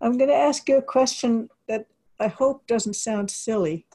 [0.00, 1.86] I'm going to ask you a question that
[2.18, 3.86] I hope doesn't sound silly,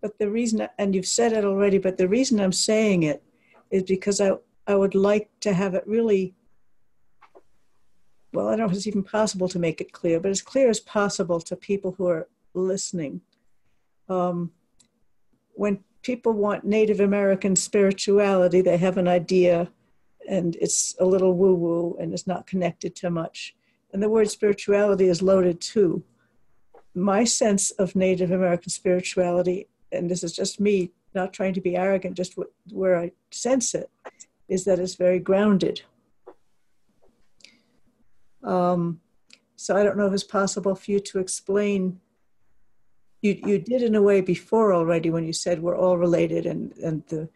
[0.00, 3.22] but the reason, and you've said it already, but the reason I'm saying it
[3.70, 4.32] is because I,
[4.66, 6.34] I would like to have it really,
[8.32, 10.70] well, I don't know if it's even possible to make it clear, but as clear
[10.70, 13.20] as possible to people who are listening.
[14.08, 14.52] Um,
[15.54, 19.70] when people want Native American spirituality, they have an idea
[20.28, 23.54] and it's a little woo woo and it's not connected to much.
[23.92, 26.04] And the word spirituality is loaded too.
[26.94, 31.76] My sense of Native American spirituality, and this is just me not trying to be
[31.76, 32.34] arrogant, just
[32.70, 33.90] where I sense it,
[34.48, 35.82] is that it's very grounded.
[38.42, 39.00] Um,
[39.56, 42.00] so I don't know if it's possible for you to explain.
[43.22, 46.72] You, you did in a way before already when you said we're all related and,
[46.78, 47.28] and the,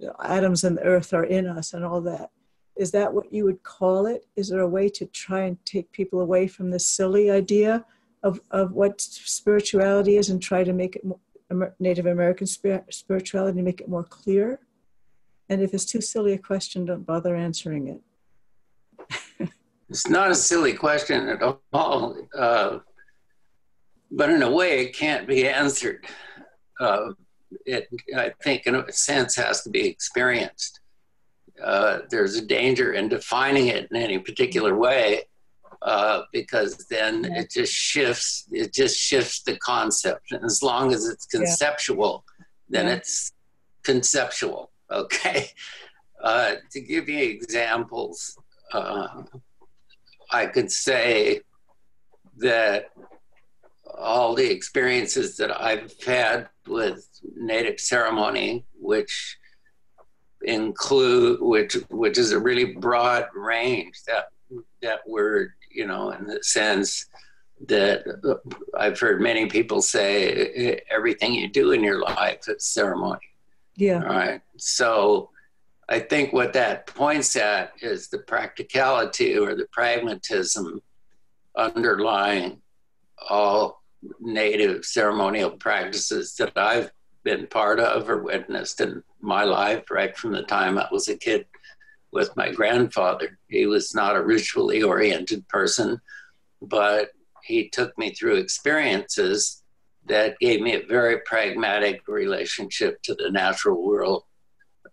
[0.00, 2.30] the atoms and the earth are in us and all that.
[2.78, 4.24] Is that what you would call it?
[4.36, 7.84] Is there a way to try and take people away from this silly idea
[8.22, 13.80] of, of what spirituality is and try to make it more, Native American spirituality, make
[13.80, 14.60] it more clear?
[15.48, 19.50] And if it's too silly a question, don't bother answering it.
[19.88, 21.42] it's not a silly question at
[21.72, 22.16] all.
[22.36, 22.78] Uh,
[24.10, 26.06] but in a way, it can't be answered.
[26.78, 27.10] Uh,
[27.66, 30.80] it, I think, in a sense, has to be experienced.
[31.62, 35.22] Uh, there's a danger in defining it in any particular way
[35.82, 37.40] uh, because then yeah.
[37.40, 42.44] it just shifts it just shifts the concept and as long as it's conceptual yeah.
[42.68, 42.94] then yeah.
[42.94, 43.32] it's
[43.84, 45.50] conceptual okay
[46.22, 48.36] uh, to give you examples
[48.72, 49.22] uh,
[50.32, 51.40] i could say
[52.36, 52.90] that
[53.96, 59.38] all the experiences that i've had with native ceremony which
[60.48, 64.28] include which which is a really broad range that
[64.82, 67.06] that word you know in the sense
[67.66, 68.34] that uh,
[68.76, 73.20] I've heard many people say everything you do in your life is ceremony.
[73.76, 74.02] Yeah.
[74.02, 74.40] All right.
[74.56, 75.30] So
[75.88, 80.80] I think what that points at is the practicality or the pragmatism
[81.56, 82.60] underlying
[83.28, 83.82] all
[84.20, 86.92] native ceremonial practices that I've
[87.24, 91.16] been part of or witnessed in my life right from the time I was a
[91.16, 91.46] kid
[92.12, 93.38] with my grandfather.
[93.48, 96.00] He was not a ritually oriented person,
[96.62, 97.10] but
[97.42, 99.62] he took me through experiences
[100.06, 104.24] that gave me a very pragmatic relationship to the natural world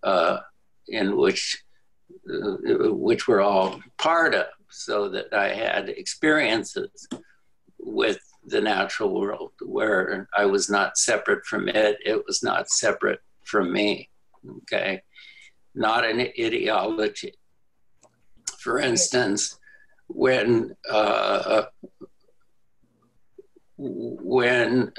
[0.03, 0.39] uh,
[0.87, 1.63] in which
[2.29, 7.07] uh, which we're all part of so that I had experiences
[7.79, 13.19] with the natural world where I was not separate from it, it was not separate
[13.43, 14.09] from me.
[14.57, 15.01] Okay.
[15.73, 17.33] Not an ideology.
[18.59, 19.59] For instance,
[20.07, 21.63] when uh,
[23.78, 24.91] when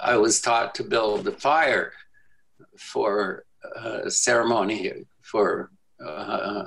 [0.00, 1.92] I was taught to build a fire
[2.76, 3.44] for
[3.76, 5.70] a ceremony for
[6.04, 6.66] uh,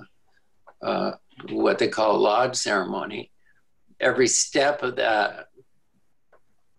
[0.81, 1.11] uh,
[1.49, 3.31] what they call lodge ceremony,
[3.99, 5.47] every step of that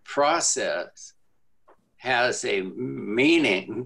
[0.05, 1.13] process
[1.97, 3.85] has a meaning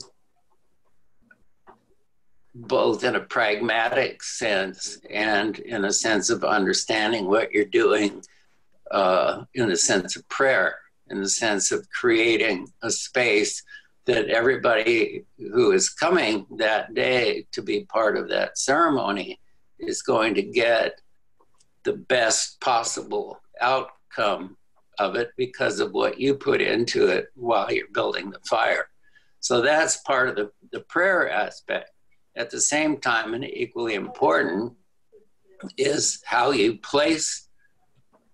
[2.54, 8.22] both in a pragmatic sense and in a sense of understanding what you're doing
[8.90, 10.76] uh, in the sense of prayer,
[11.10, 13.62] in the sense of creating a space
[14.06, 19.38] that everybody who is coming that day to be part of that ceremony
[19.78, 21.00] is going to get
[21.84, 24.56] the best possible outcome
[24.98, 28.88] of it because of what you put into it while you're building the fire.
[29.40, 31.90] So that's part of the, the prayer aspect.
[32.38, 34.72] At the same time, and equally important,
[35.76, 37.48] is how you place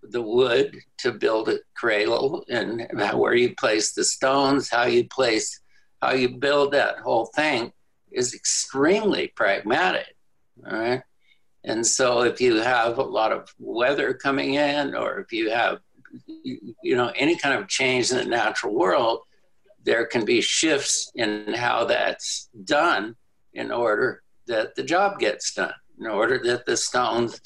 [0.02, 5.60] the wood to build a cradle and where you place the stones, how you place,
[6.02, 7.72] how you build that whole thing
[8.12, 10.14] is extremely pragmatic.
[10.70, 11.02] All right.
[11.64, 15.78] And so if you have a lot of weather coming in, or if you have
[16.44, 19.20] you know any kind of change in the natural world
[19.82, 23.16] there can be shifts in how that's done
[23.54, 27.40] in order that the job gets done in order that the stones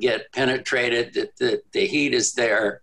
[0.00, 2.82] get penetrated that the, the heat is there.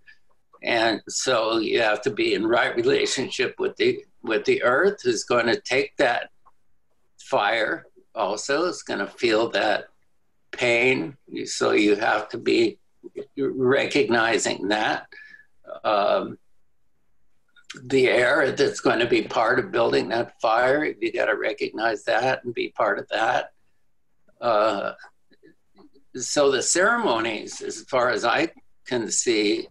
[0.63, 5.23] And so you have to be in right relationship with the with the earth who's
[5.23, 6.29] going to take that
[7.19, 7.85] fire.
[8.13, 9.85] Also is going to feel that
[10.51, 11.17] pain.
[11.45, 12.77] So you have to be
[13.37, 15.07] recognizing that
[15.83, 16.37] um,
[17.85, 20.83] the air that's going to be part of building that fire.
[20.83, 23.51] You got to recognize that and be part of that.
[24.39, 24.93] Uh,
[26.15, 28.49] so the ceremonies, as far as I
[28.85, 29.67] can see,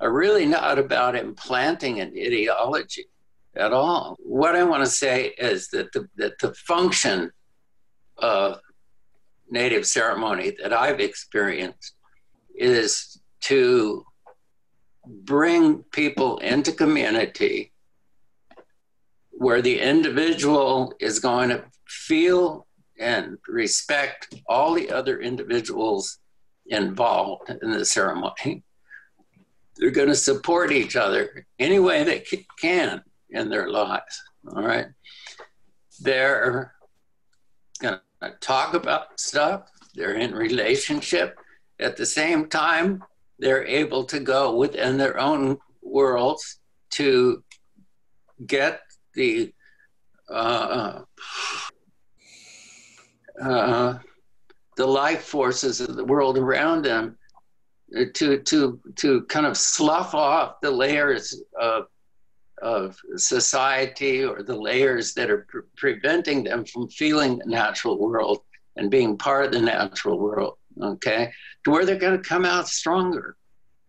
[0.00, 3.06] are really not about implanting an ideology
[3.54, 4.16] at all.
[4.18, 7.30] What I want to say is that the, that the function
[8.16, 8.58] of
[9.48, 11.94] native ceremony that I've experienced
[12.56, 14.04] is to
[15.06, 17.72] bring people into community
[19.30, 22.66] where the individual is going to feel
[22.98, 26.18] and respect all the other individuals
[26.66, 28.62] involved in the ceremony.
[29.76, 32.24] They're going to support each other any way they
[32.60, 34.22] can in their lives.
[34.54, 34.86] All right.
[36.00, 36.74] They're
[37.82, 41.38] going to talk about stuff, they're in relationship.
[41.80, 43.02] At the same time,
[43.38, 46.58] they're able to go within their own worlds
[46.90, 47.42] to
[48.46, 48.80] get
[49.14, 49.52] the
[50.30, 51.02] uh,
[53.42, 53.98] uh,
[54.76, 57.16] the life forces of the world around them
[57.96, 61.86] uh, to to to kind of slough off the layers of
[62.62, 68.40] of society or the layers that are pre- preventing them from feeling the natural world
[68.76, 71.32] and being part of the natural world okay
[71.64, 73.36] to where they're going to come out stronger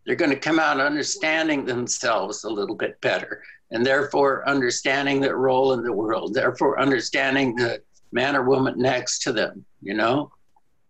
[0.05, 3.41] they're going to come out understanding themselves a little bit better
[3.71, 9.19] and therefore understanding their role in the world, therefore understanding the man or woman next
[9.23, 10.31] to them, you know?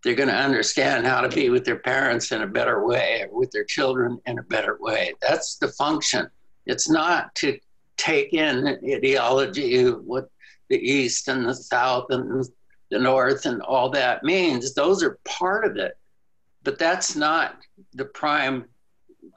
[0.03, 3.49] They're going to understand how to be with their parents in a better way, with
[3.49, 5.13] their children in a better way.
[5.19, 6.29] That's the function.
[6.67, 7.57] It's not to
[7.97, 10.29] take in ideology of what
[10.69, 12.45] the East and the South and
[12.95, 14.73] the North and all that means.
[14.73, 15.97] Those are part of it,
[16.63, 17.57] but that's not
[17.93, 18.65] the prime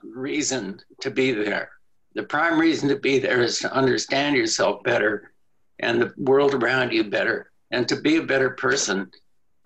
[0.03, 1.71] reason to be there
[2.19, 5.33] the prime reason to be there is to understand yourself better
[5.79, 9.09] and the world around you better and to be a better person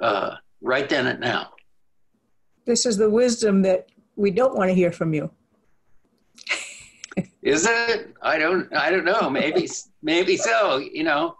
[0.00, 1.48] uh, right then and now.
[2.66, 3.86] This is the wisdom that
[4.16, 5.30] we don't want to hear from you.
[7.42, 8.14] is it?
[8.20, 8.70] I don't.
[8.74, 9.30] I don't know.
[9.30, 9.66] Maybe.
[10.02, 10.76] maybe so.
[10.76, 11.36] You know.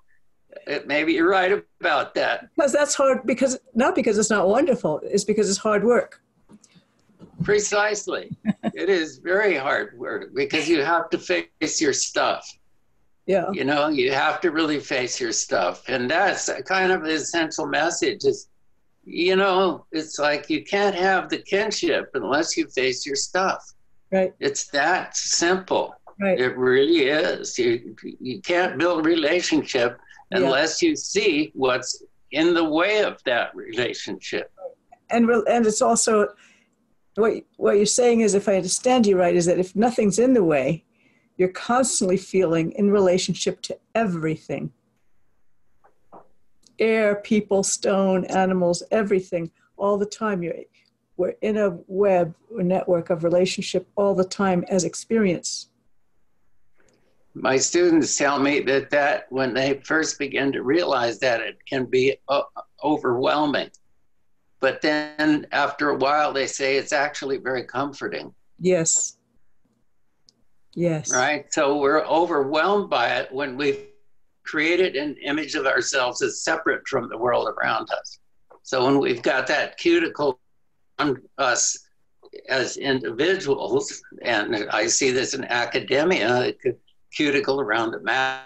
[0.86, 2.48] Maybe you're right about that.
[2.56, 3.26] Because that's hard.
[3.26, 5.00] Because not because it's not wonderful.
[5.04, 6.20] It's because it's hard work.
[7.42, 8.30] Precisely.
[8.74, 12.48] it is very hard work because you have to face your stuff.
[13.26, 13.50] Yeah.
[13.52, 15.88] You know, you have to really face your stuff.
[15.88, 18.48] And that's kind of the essential message is,
[19.04, 23.64] you know, it's like you can't have the kinship unless you face your stuff.
[24.10, 24.34] Right.
[24.40, 25.94] It's that simple.
[26.20, 26.38] Right.
[26.38, 27.58] It really is.
[27.58, 29.98] You, you can't build a relationship
[30.32, 30.90] unless yeah.
[30.90, 34.50] you see what's in the way of that relationship.
[35.10, 36.28] And, and it's also,
[37.16, 40.32] what, what you're saying is, if I understand you right, is that if nothing's in
[40.32, 40.84] the way,
[41.36, 44.72] you're constantly feeling in relationship to everything
[46.78, 50.42] air, people, stone, animals, everything, all the time.
[50.42, 50.54] You're,
[51.16, 55.68] we're in a web or network of relationship all the time as experience.
[57.34, 61.86] My students tell me that that when they first begin to realize that it can
[61.86, 62.42] be uh,
[62.84, 63.70] overwhelming
[64.62, 68.32] but then after a while, they say it's actually very comforting.
[68.60, 69.16] Yes.
[70.74, 71.12] Yes.
[71.12, 71.52] Right?
[71.52, 73.88] So we're overwhelmed by it when we've
[74.44, 78.20] created an image of ourselves as separate from the world around us.
[78.62, 80.38] So when we've got that cuticle
[81.00, 81.76] on us
[82.48, 86.54] as individuals, and I see this in academia,
[87.14, 88.42] cuticle around the math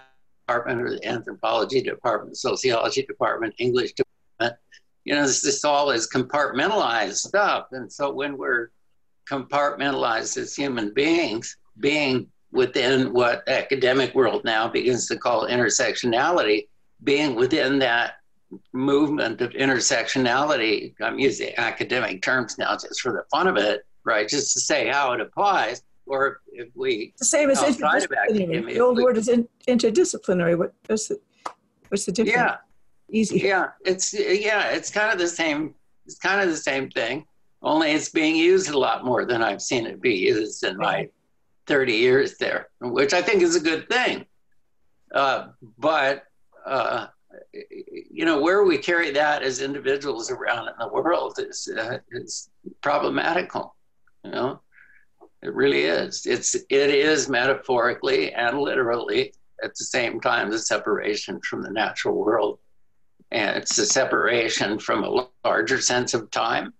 [0.47, 4.59] department or the anthropology department, sociology department, English department,
[5.03, 7.67] you know, this, this all is compartmentalized stuff.
[7.71, 8.69] And so when we're
[9.29, 16.67] compartmentalized as human beings, being within what academic world now begins to call intersectionality,
[17.03, 18.15] being within that
[18.73, 24.27] movement of intersectionality, I'm using academic terms now just for the fun of it, right?
[24.27, 25.83] Just to say how it applies.
[26.07, 28.73] Or if we the same as interdisciplinary.
[28.73, 30.57] The old we, word is in, interdisciplinary.
[30.57, 31.19] What, what's the
[31.89, 32.35] what's the difference?
[32.35, 32.55] Yeah,
[33.09, 33.39] easy.
[33.39, 35.75] Yeah, it's yeah, it's kind of the same.
[36.05, 37.25] It's kind of the same thing.
[37.61, 41.09] Only it's being used a lot more than I've seen it be used in my
[41.65, 44.25] 30 years there, which I think is a good thing.
[45.13, 46.23] Uh, but
[46.65, 47.07] uh,
[48.11, 52.49] you know, where we carry that as individuals around in the world is uh, is
[52.81, 53.75] problematical.
[54.23, 54.61] You know,
[55.43, 56.25] it really is.
[56.25, 62.15] It's it is metaphorically and literally at the same time the separation from the natural
[62.15, 62.59] world
[63.31, 66.73] and it's a separation from a larger sense of time.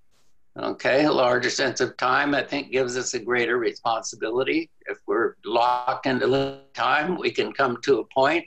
[0.58, 4.72] Okay, a larger sense of time, I think, gives us a greater responsibility.
[4.88, 8.44] If we're locked into time, we can come to a point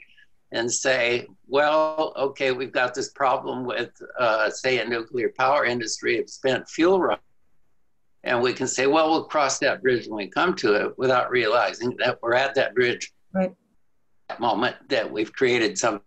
[0.51, 6.19] and say, well, okay, we've got this problem with, uh, say, a nuclear power industry
[6.19, 6.99] of spent fuel
[8.23, 11.31] And we can say, well, we'll cross that bridge when we come to it without
[11.31, 13.11] realizing that we're at that bridge.
[13.33, 13.53] Right.
[14.39, 16.01] Moment that we've created something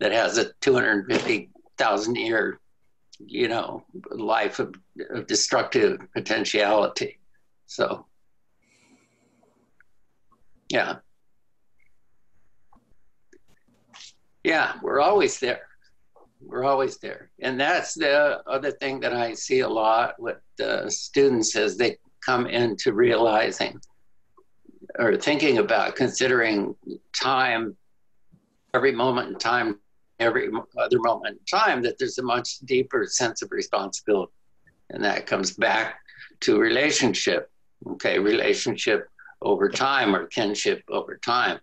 [0.00, 2.60] that has a 250,000 year,
[3.18, 4.74] you know, life of,
[5.10, 7.18] of destructive potentiality.
[7.66, 8.06] So,
[10.68, 10.96] yeah.
[14.44, 15.67] Yeah, we're always there.
[16.40, 17.30] We're always there.
[17.40, 21.98] And that's the other thing that I see a lot with the students as they
[22.24, 23.80] come into realizing
[24.98, 26.74] or thinking about considering
[27.14, 27.76] time,
[28.74, 29.78] every moment in time,
[30.18, 34.32] every other moment in time, that there's a much deeper sense of responsibility.
[34.90, 36.00] And that comes back
[36.40, 37.50] to relationship.
[37.86, 39.08] Okay, relationship
[39.42, 41.60] over time or kinship over time.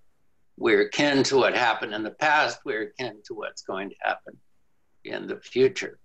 [0.58, 4.38] We're kin to what happened in the past, we're kin to what's going to happen
[5.05, 6.00] in the future.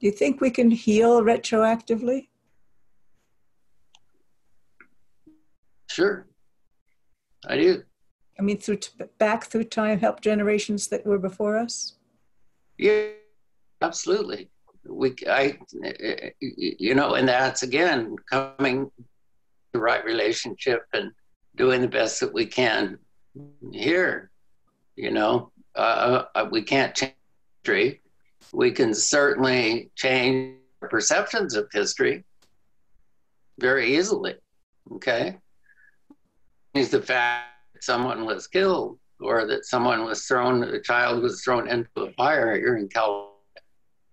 [0.00, 2.28] Do you think we can heal retroactively?
[5.90, 6.26] Sure,
[7.46, 7.82] I do.
[8.38, 11.94] I mean, through t- back through time, help generations that were before us.
[12.76, 13.08] Yeah,
[13.80, 14.50] absolutely.
[14.84, 15.58] We, I,
[16.40, 18.90] you know, and that's again coming
[19.72, 21.10] the right relationship and
[21.56, 22.98] doing the best that we can
[23.72, 24.30] here.
[24.96, 27.14] You know, uh, uh we can't change
[27.64, 28.00] history.
[28.56, 32.24] We can certainly change perceptions of history
[33.60, 34.36] very easily.
[34.92, 35.36] Okay,
[36.72, 41.44] is the fact that someone was killed or that someone was thrown, a child was
[41.44, 43.34] thrown into a fire here in California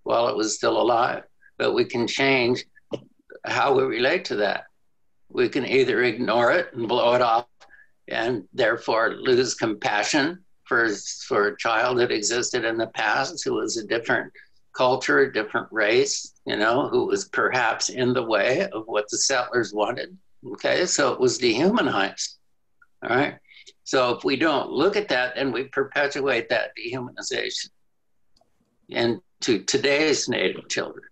[0.04, 1.24] while it was still alive.
[1.58, 2.66] But we can change
[3.46, 4.66] how we relate to that.
[5.30, 7.48] We can either ignore it and blow it off
[8.10, 10.90] and therefore lose compassion for,
[11.28, 14.32] for a child that existed in the past who was a different
[14.74, 19.18] culture, a different race, you know, who was perhaps in the way of what the
[19.18, 20.18] settlers wanted.
[20.54, 22.38] Okay, so it was dehumanized.
[23.04, 23.36] All right.
[23.86, 27.70] So if we don't look at that, then we perpetuate that dehumanization
[28.90, 31.04] into today's Native children.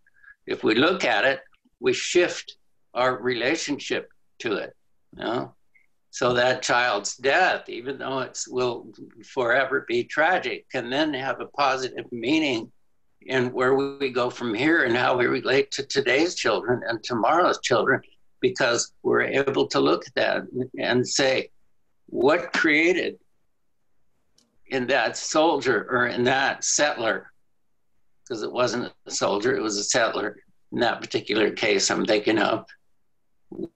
[0.48, 1.40] If we look at it,
[1.80, 2.58] we shift
[2.94, 4.76] our relationship to it.
[5.16, 5.56] You know?
[6.14, 8.94] So that child's death, even though it will
[9.26, 12.70] forever be tragic, can then have a positive meaning
[13.22, 17.62] in where we go from here and how we relate to today's children and tomorrow's
[17.62, 18.02] children,
[18.42, 20.44] because we're able to look at that
[20.78, 21.50] and say,
[22.08, 23.18] what created
[24.68, 27.32] in that soldier or in that settler,
[28.24, 30.38] because it wasn't a soldier, it was a settler
[30.74, 32.66] in that particular case I'm thinking of.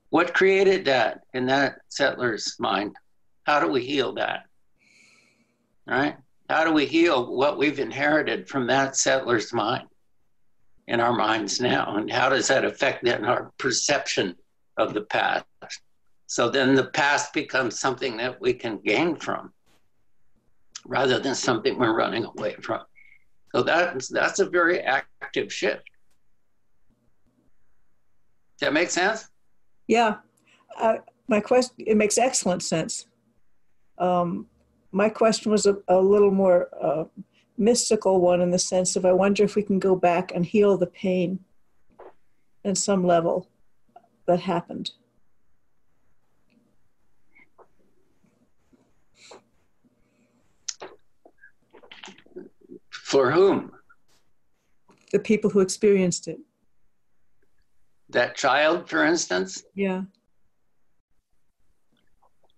[0.10, 2.96] What created that in that settler's mind?
[3.44, 4.46] How do we heal that?
[5.88, 6.15] Right?
[6.50, 9.88] How do we heal what we've inherited from that settler's mind
[10.88, 11.96] in our minds now?
[11.98, 14.36] And how does that affect then our perception
[14.77, 15.46] of the past?
[16.27, 19.53] So then the past becomes something that we can gain from
[20.86, 22.82] rather than something we're running away from.
[23.53, 25.84] So that's, that's a very active shift.
[28.58, 29.27] Does that make sense?
[29.87, 30.17] Yeah.
[30.79, 33.07] Uh, my question, it makes excellent sense.
[33.97, 34.47] Um,
[34.91, 37.05] my question was a, a little more uh,
[37.57, 40.77] mystical one in the sense of I wonder if we can go back and heal
[40.77, 41.39] the pain
[42.63, 43.47] in some level
[44.25, 44.91] that happened.
[52.89, 53.71] For whom?
[55.11, 56.39] The people who experienced it.
[58.09, 59.63] That child, for instance?
[59.74, 60.03] Yeah.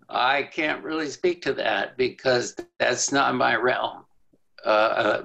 [0.09, 4.05] I can't really speak to that because that's not my realm.
[4.65, 5.23] Uh, uh,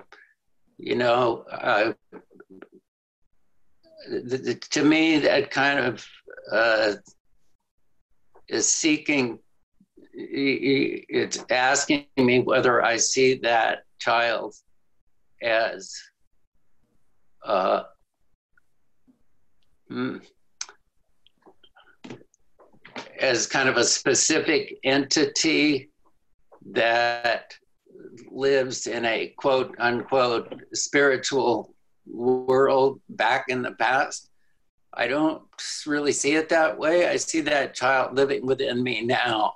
[0.79, 1.93] you know, uh,
[4.09, 6.05] the, the, to me, that kind of
[6.51, 6.95] uh,
[8.49, 9.39] is seeking,
[10.13, 14.55] it's asking me whether I see that child
[15.43, 15.97] as
[17.45, 17.85] uh,
[19.93, 20.23] Mm.
[23.21, 25.91] as kind of a specific entity
[26.71, 27.53] that
[28.31, 31.75] lives in a quote unquote spiritual
[32.07, 34.31] world back in the past.
[34.95, 35.43] I don't
[35.87, 37.07] really see it that way.
[37.09, 39.53] I see that child living within me now.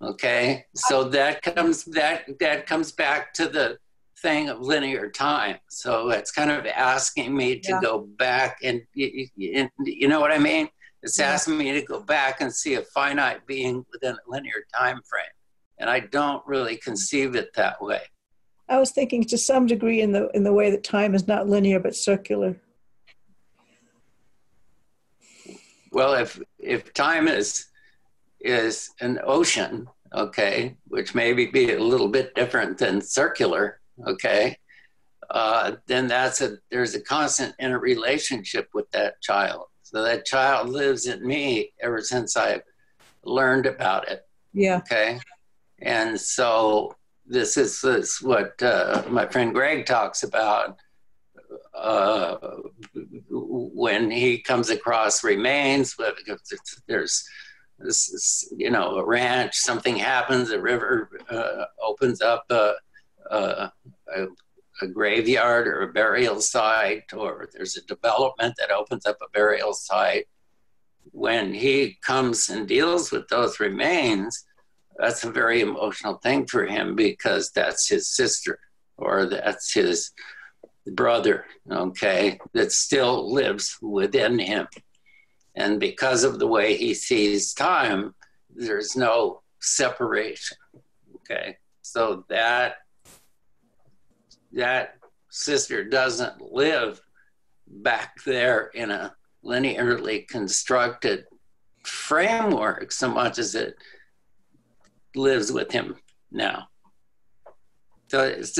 [0.00, 3.78] Okay, so that comes that that comes back to the
[4.22, 5.58] thing of linear time.
[5.68, 7.80] So it's kind of asking me to yeah.
[7.80, 10.68] go back and you, you, you, know what I mean?
[11.02, 11.32] It's yeah.
[11.32, 15.24] asking me to go back and see a finite being within a linear time frame.
[15.78, 18.00] And I don't really conceive it that way.
[18.68, 21.48] I was thinking to some degree in the in the way that time is not
[21.48, 22.60] linear but circular.
[25.90, 27.66] Well, if if time is
[28.40, 34.56] is an ocean, okay, which maybe be a little bit different than circular, okay,
[35.30, 39.66] uh, then that's a there's a constant interrelationship with that child.
[39.82, 42.60] So that child lives in me ever since I
[43.24, 44.26] learned about it.
[44.52, 44.78] Yeah.
[44.78, 45.18] Okay.
[45.80, 46.94] And so
[47.26, 50.76] this is, this what uh, my friend Greg talks about
[51.74, 52.36] uh,
[53.30, 55.96] when he comes across remains.
[56.86, 57.28] There's
[57.78, 62.44] this, is you know, a ranch, something happens, a river uh, opens up
[63.30, 63.72] a,
[64.16, 64.26] a,
[64.82, 69.72] a, graveyard or a burial site, or there's a development that opens up a burial
[69.72, 70.26] site.
[71.12, 74.44] When he comes and deals with those remains,
[74.98, 78.58] that's a very emotional thing for him because that's his sister
[78.96, 80.12] or that's his
[80.86, 84.66] brother, okay, that still lives within him.
[85.54, 88.14] And because of the way he sees time,
[88.54, 90.56] there's no separation.
[91.16, 91.56] Okay.
[91.82, 92.76] So that
[94.52, 94.94] that
[95.30, 97.00] sister doesn't live
[97.66, 99.14] back there in a
[99.44, 101.26] linearly constructed
[101.84, 103.76] framework so much as it
[105.14, 105.96] lives with him
[106.30, 106.68] now.
[108.08, 108.58] So it's,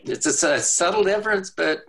[0.00, 1.80] it's a, a subtle difference, but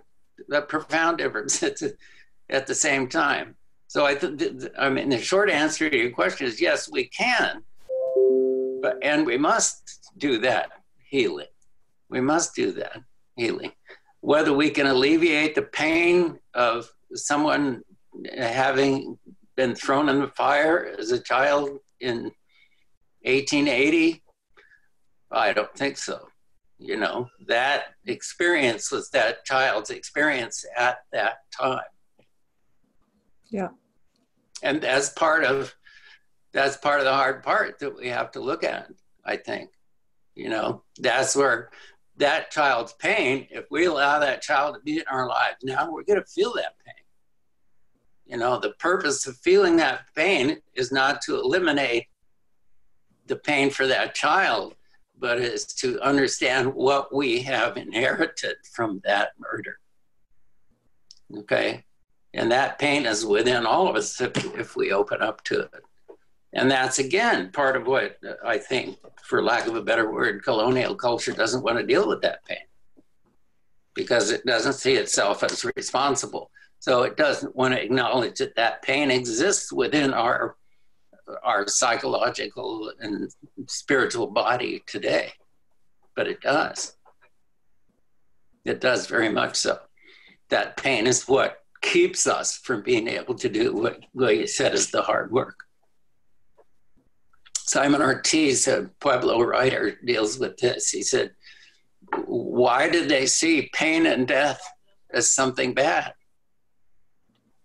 [0.52, 1.64] a profound difference
[2.50, 3.56] at the same time.
[3.88, 7.64] So I, th- I mean, the short answer to your question is yes, we can,
[8.82, 10.72] but and we must do that
[11.06, 11.48] healing.
[12.14, 13.00] We must do that
[13.36, 13.72] healing.
[14.22, 17.82] Whether we can alleviate the pain of someone
[18.38, 19.18] having
[19.56, 22.32] been thrown in the fire as a child in
[23.24, 24.22] 1880?
[25.32, 26.28] I don't think so.
[26.78, 31.80] You know, that experience was that child's experience at that time.
[33.50, 33.70] Yeah.
[34.62, 35.74] And that's part of
[36.52, 38.88] that's part of the hard part that we have to look at,
[39.26, 39.72] I think.
[40.36, 41.70] You know, that's where
[42.18, 46.04] that child's pain, if we allow that child to be in our lives, now we're
[46.04, 46.94] going to feel that pain.
[48.26, 52.08] You know, the purpose of feeling that pain is not to eliminate
[53.28, 54.76] the pain for that child,
[55.18, 59.78] but is to understand what we have inherited from that murder.
[61.38, 61.84] Okay?
[62.34, 65.84] And that pain is within all of us if, if we open up to it.
[66.54, 70.44] And that's again part of what uh, I think, for lack of a better word,
[70.44, 72.58] colonial culture doesn't want to deal with that pain
[73.96, 76.52] because it doesn't see itself as responsible.
[76.80, 80.58] So it doesn't want to acknowledge that that pain exists within our
[81.42, 83.32] our psychological and
[83.68, 85.32] spiritual body today,
[86.16, 86.98] but it does.
[88.66, 89.80] It does very much so.
[90.50, 94.92] That pain is what keeps us from being able to do what, you said is
[94.92, 95.63] the hard work.
[97.74, 100.92] Simon Ortiz, a Pueblo writer, deals with this.
[100.92, 101.32] He said,
[102.26, 104.62] Why did they see pain and death
[105.12, 106.14] as something bad?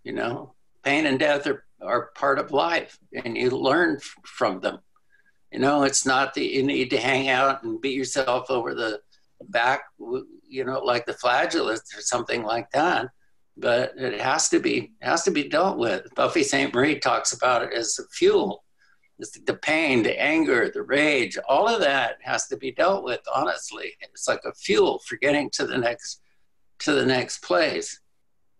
[0.04, 4.78] You know, pain and death are are part of life and you learn from them.
[5.52, 9.00] You know, it's not that you need to hang out and beat yourself over the
[9.50, 9.82] back,
[10.48, 13.10] you know, like the flagellates or something like that.
[13.58, 16.14] But it has to be has to be dealt with.
[16.14, 18.64] Buffy Sainte-Marie talks about it as a fuel.
[19.18, 23.20] The pain, the anger, the rage, all of that has to be dealt with.
[23.34, 26.20] Honestly, it's like a fuel for getting to the next
[26.80, 28.00] to the next place.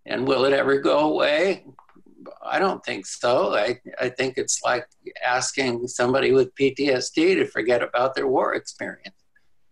[0.07, 1.65] And will it ever go away?
[2.45, 3.55] I don't think so.
[3.55, 4.87] I, I think it's like
[5.25, 9.15] asking somebody with PTSD to forget about their war experience.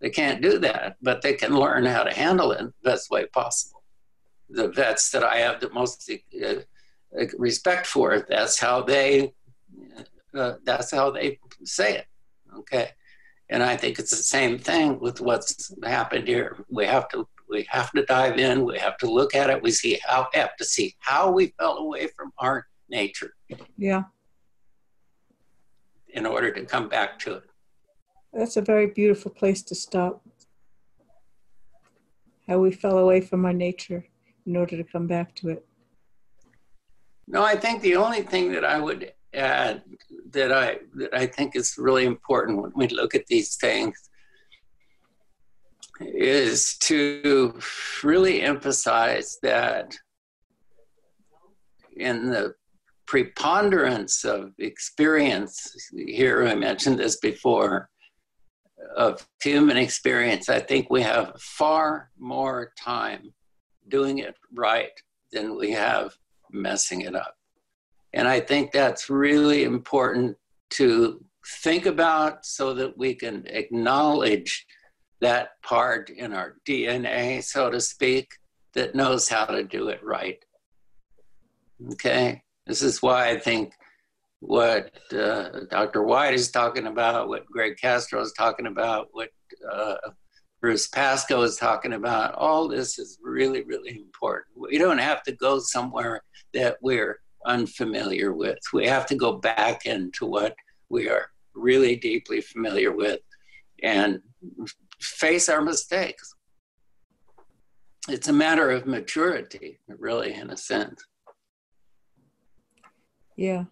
[0.00, 3.26] They can't do that, but they can learn how to handle it the best way
[3.26, 3.82] possible.
[4.50, 6.54] The vets that I have the most uh,
[7.38, 9.32] respect for, that's how they,
[10.38, 12.06] uh, that's how they say it.
[12.58, 12.90] Okay.
[13.48, 16.64] And I think it's the same thing with what's happened here.
[16.68, 18.64] We have to we have to dive in.
[18.64, 19.62] We have to look at it.
[19.62, 23.34] We see how have to see how we fell away from our nature.
[23.76, 24.04] Yeah.
[26.08, 27.44] In order to come back to it.
[28.32, 30.26] That's a very beautiful place to stop.
[32.48, 34.06] How we fell away from our nature
[34.44, 35.66] in order to come back to it.
[37.28, 39.82] No, I think the only thing that I would that
[40.52, 44.08] I that I think is really important when we look at these things
[46.00, 47.58] is to
[48.02, 49.96] really emphasize that
[51.96, 52.54] in the
[53.06, 57.88] preponderance of experience, here I mentioned this before,
[58.96, 63.32] of human experience, I think we have far more time
[63.88, 64.90] doing it right
[65.32, 66.12] than we have
[66.50, 67.35] messing it up.
[68.12, 70.36] And I think that's really important
[70.70, 71.24] to
[71.62, 74.66] think about so that we can acknowledge
[75.20, 78.28] that part in our DNA, so to speak,
[78.74, 80.44] that knows how to do it right.
[81.92, 83.72] Okay, this is why I think
[84.40, 86.02] what uh, Dr.
[86.02, 89.30] White is talking about, what Greg Castro is talking about, what
[89.70, 89.96] uh,
[90.60, 94.46] Bruce Pascoe is talking about, all this is really, really important.
[94.56, 96.22] We don't have to go somewhere
[96.54, 98.58] that we're unfamiliar with.
[98.72, 100.54] We have to go back into what
[100.88, 103.20] we are really deeply familiar with
[103.82, 104.20] and
[105.00, 106.34] face our mistakes.
[108.08, 111.04] It's a matter of maturity, really, in a sense.
[113.36, 113.64] Yeah.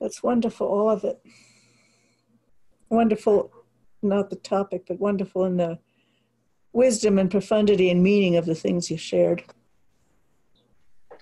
[0.00, 1.20] That's wonderful, all of it.
[2.88, 3.52] Wonderful,
[4.02, 5.78] not the topic, but wonderful in the
[6.72, 9.44] wisdom and profundity and meaning of the things you shared.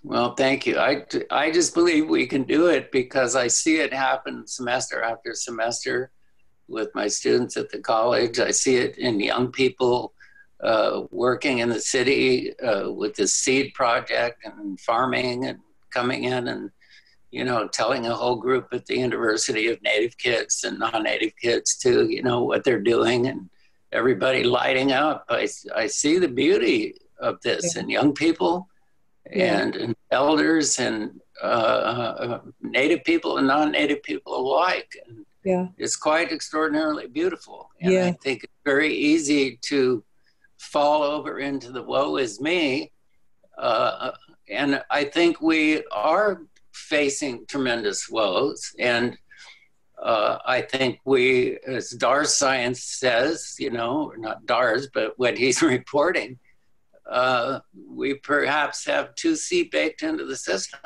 [0.02, 0.78] Well, thank you.
[0.78, 5.34] I, I just believe we can do it because I see it happen semester after
[5.34, 6.10] semester
[6.68, 8.38] with my students at the college.
[8.38, 10.12] I see it in young people
[10.62, 15.58] uh, working in the city uh, with this seed project and farming and
[15.90, 16.70] coming in and
[17.30, 21.76] you know telling a whole group at the university of native kids and non-native kids
[21.76, 23.48] too you know what they're doing and
[23.96, 27.82] everybody lighting up i, I see the beauty of this yeah.
[27.82, 28.68] in young people
[29.32, 29.58] yeah.
[29.60, 35.96] and, and, elders and uh, uh, native people and non-native people alike and yeah it's
[35.96, 38.06] quite extraordinarily beautiful and yeah.
[38.06, 40.04] i think it's very easy to
[40.58, 42.92] fall over into the woe is me.
[43.58, 44.12] Uh,
[44.50, 48.74] and I think we are facing tremendous woes.
[48.78, 49.16] And
[50.02, 55.62] uh, I think we, as Dahr's science says, you know, not Dahr's, but what he's
[55.74, 56.38] reporting,
[57.10, 60.80] uh, we perhaps have 2C baked into the system.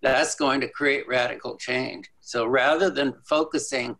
[0.00, 2.08] That's going to create radical change.
[2.20, 3.96] So rather than focusing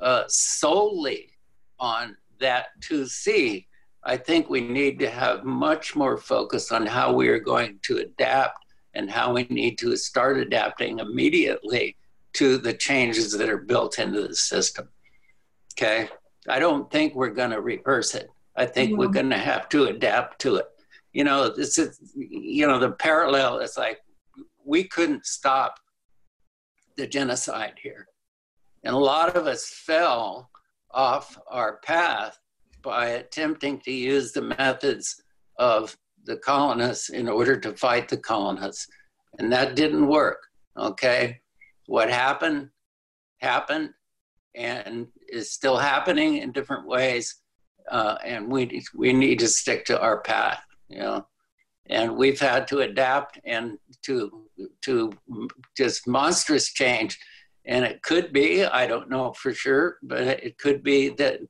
[0.00, 1.30] uh, solely
[1.78, 3.66] on that 2C,
[4.04, 7.98] I think we need to have much more focus on how we are going to
[7.98, 8.58] adapt
[8.94, 11.96] and how we need to start adapting immediately
[12.34, 14.88] to the changes that are built into the system.
[15.74, 16.08] Okay.
[16.48, 18.28] I don't think we're going to reverse it.
[18.56, 20.66] I think we're going to have to adapt to it.
[21.12, 23.98] You know, this is, you know, the parallel is like
[24.64, 25.78] we couldn't stop
[26.96, 28.06] the genocide here.
[28.84, 30.50] And a lot of us fell
[30.90, 32.38] off our path
[32.82, 35.22] by attempting to use the methods
[35.58, 38.86] of the colonists in order to fight the colonists.
[39.38, 40.38] And that didn't work.
[40.76, 41.40] Okay.
[41.86, 42.70] What happened,
[43.40, 43.90] happened,
[44.54, 47.36] and is still happening in different ways.
[47.90, 51.26] Uh, and we, we need to stick to our path, you know.
[51.86, 54.46] And we've had to adapt and to,
[54.82, 55.12] to
[55.76, 57.18] just monstrous change.
[57.64, 61.40] And it could be, I don't know for sure, but it could be that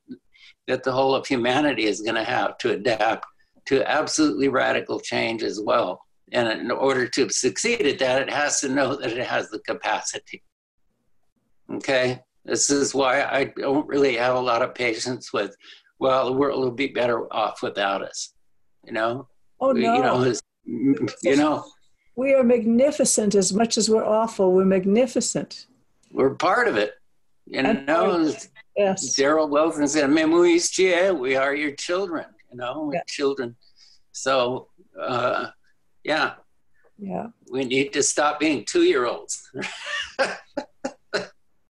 [0.67, 3.25] that the whole of humanity is going to have to adapt
[3.65, 6.01] to absolutely radical change as well.
[6.31, 9.59] And in order to succeed at that, it has to know that it has the
[9.59, 10.41] capacity.
[11.71, 12.19] Okay?
[12.45, 15.55] This is why I don't really have a lot of patience with,
[15.99, 18.33] well, the world will be better off without us.
[18.85, 19.27] You know?
[19.59, 19.95] Oh, no.
[19.95, 21.65] You know, you know
[22.15, 24.51] we are magnificent as much as we're awful.
[24.51, 25.67] We're magnificent.
[26.11, 26.93] We're part of it.
[27.45, 28.33] You and know,
[28.75, 29.15] Yes.
[29.15, 33.01] Daryl Wilson said, Memuistie, we are your children, you know, yeah.
[33.07, 33.55] children.
[34.13, 35.49] So, uh,
[36.03, 36.33] yeah.
[36.97, 37.27] Yeah.
[37.49, 39.49] We need to stop being two year olds.